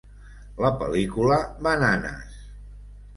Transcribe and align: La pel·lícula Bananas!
La 0.65 0.69
pel·lícula 0.79 1.37
Bananas! 1.67 2.41